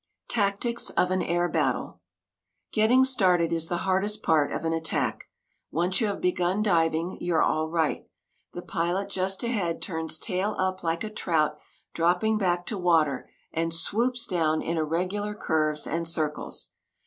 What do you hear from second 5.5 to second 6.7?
Once you have begun